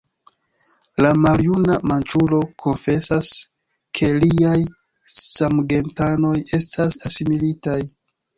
[1.05, 3.29] La maljuna manĉuro konfesas
[4.01, 4.55] ke liaj
[5.19, 7.79] samgentanoj estas asimilitaj.